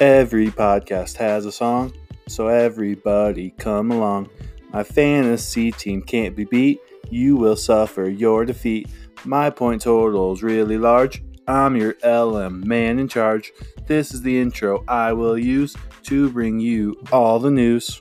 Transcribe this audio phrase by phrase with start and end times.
[0.00, 1.92] Every podcast has a song,
[2.26, 4.30] so everybody come along.
[4.72, 6.80] My fantasy team can't be beat.
[7.10, 8.88] You will suffer your defeat.
[9.26, 11.22] My point total's really large.
[11.46, 13.52] I'm your LM man in charge.
[13.86, 18.00] This is the intro I will use to bring you all the news.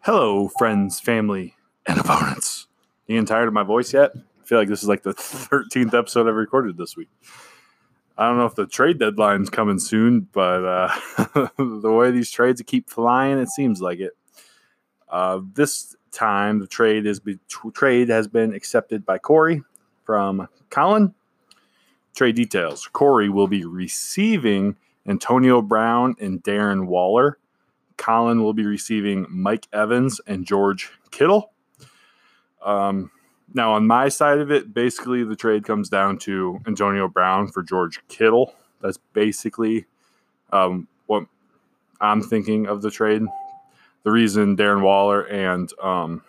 [0.00, 2.68] Hello, friends, family, and opponents.
[3.06, 4.12] You getting tired of my voice yet?
[4.42, 7.08] I feel like this is like the 13th episode I've recorded this week.
[8.18, 12.60] I don't know if the trade deadline's coming soon, but uh, the way these trades
[12.66, 14.12] keep flying, it seems like it.
[15.08, 17.38] Uh, this time, the trade is be-
[17.72, 19.62] trade has been accepted by Corey
[20.04, 21.14] from Colin.
[22.14, 27.38] Trade details: Corey will be receiving Antonio Brown and Darren Waller.
[27.96, 31.52] Colin will be receiving Mike Evans and George Kittle.
[32.62, 33.10] Um,
[33.54, 37.62] now, on my side of it, basically the trade comes down to Antonio Brown for
[37.62, 38.54] George Kittle.
[38.80, 39.86] That's basically
[40.52, 41.26] um, what
[42.00, 43.22] I'm thinking of the trade.
[44.04, 46.22] The reason Darren Waller and um,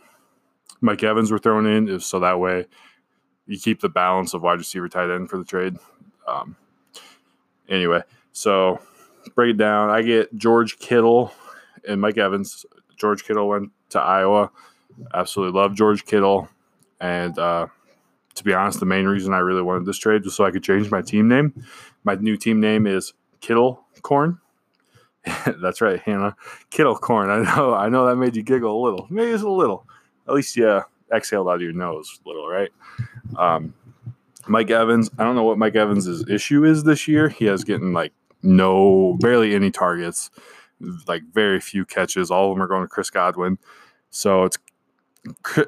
[0.81, 2.65] Mike Evans were thrown in is so that way
[3.47, 5.77] you keep the balance of wide receiver tight end for the trade.
[6.27, 6.55] Um,
[7.67, 8.79] anyway, so
[9.35, 9.89] break it down.
[9.89, 11.33] I get George Kittle
[11.87, 12.65] and Mike Evans.
[12.97, 14.51] George Kittle went to Iowa.
[15.13, 16.49] Absolutely love George Kittle.
[17.03, 17.67] And uh,
[18.35, 20.63] to be honest, the main reason I really wanted this trade was so I could
[20.63, 21.53] change my team name.
[22.05, 24.39] My new team name is Kittle Corn.
[25.61, 26.37] That's right, Hannah.
[26.69, 27.29] Kittle Corn.
[27.29, 27.73] I know.
[27.73, 29.05] I know that made you giggle a little.
[29.09, 29.85] Maybe it's a little.
[30.29, 30.81] At least you
[31.13, 32.71] exhaled out of your nose a little, right?
[33.37, 33.73] Um,
[34.47, 35.09] Mike Evans.
[35.19, 37.27] I don't know what Mike Evans' issue is this year.
[37.27, 40.29] He has getting like no, barely any targets,
[41.05, 42.31] like very few catches.
[42.31, 43.57] All of them are going to Chris Godwin.
[44.09, 44.57] So it's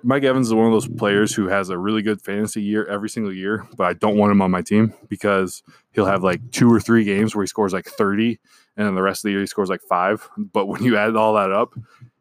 [0.03, 3.09] Mike Evans is one of those players who has a really good fantasy year every
[3.09, 6.71] single year, but I don't want him on my team because he'll have like two
[6.71, 8.37] or three games where he scores like 30
[8.75, 10.27] and then the rest of the year he scores like five.
[10.37, 11.73] But when you add all that up,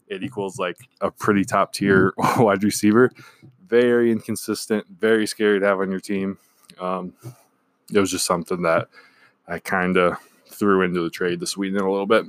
[0.07, 3.11] it equals like a pretty top tier wide receiver.
[3.67, 6.39] Very inconsistent, very scary to have on your team.
[6.79, 7.15] Um,
[7.93, 8.89] it was just something that
[9.49, 12.27] I kind of threw into the trade to sweeten it a little bit.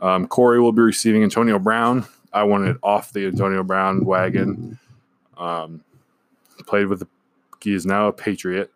[0.00, 4.78] Um, Corey will be receiving Antonio Brown I wanted off the Antonio Brown wagon.
[5.36, 5.82] Um,
[6.66, 7.08] played with the
[7.62, 8.70] he is now a Patriot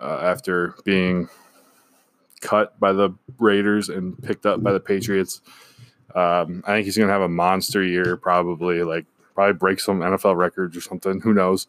[0.00, 1.28] uh, after being
[2.40, 5.42] cut by the Raiders and picked up by the Patriots.
[6.14, 9.04] Um, I think he's going to have a monster year, probably like
[9.34, 11.20] probably break some NFL records or something.
[11.20, 11.66] Who knows?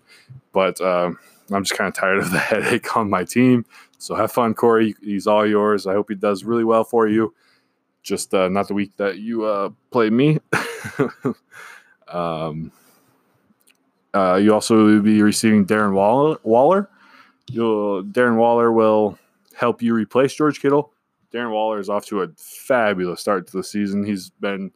[0.53, 1.11] But uh,
[1.51, 3.65] I'm just kind of tired of the headache on my team.
[3.97, 4.95] So have fun, Corey.
[5.01, 5.87] He's all yours.
[5.87, 7.33] I hope he does really well for you
[8.07, 10.39] just uh, not the week that you uh, played me.
[12.07, 12.71] um,
[14.13, 16.37] uh, you also will be receiving Darren Waller.
[16.43, 16.89] Waller.
[17.51, 19.19] You'll, Darren Waller will
[19.53, 20.93] help you replace George Kittle.
[21.33, 24.05] Darren Waller is off to a fabulous start to the season.
[24.05, 24.71] He's been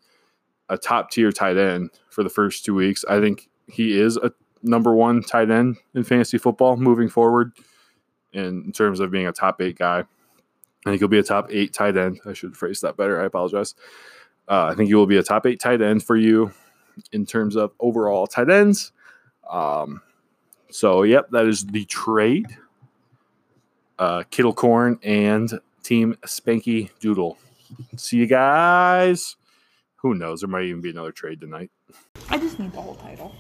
[0.70, 3.06] a top tier tight end for the first two weeks.
[3.10, 4.32] I think he is a
[4.62, 7.54] number one tight end in fantasy football moving forward
[8.34, 10.04] in, in terms of being a top eight guy.
[10.86, 12.20] I think he'll be a top eight tight end.
[12.26, 13.22] I should phrase that better.
[13.22, 13.76] I apologize.
[14.48, 16.52] Uh, I think he will be a top eight tight end for you
[17.12, 18.92] in terms of overall tight ends.
[19.50, 20.02] Um,
[20.72, 22.48] so, yep, that is the trade.
[24.00, 27.38] Uh, Kittle Corn and Team Spanky Doodle.
[27.98, 29.36] See you guys.
[29.98, 30.42] Who knows?
[30.42, 31.70] There might even be another trade tonight.
[32.30, 33.36] I just need the whole title.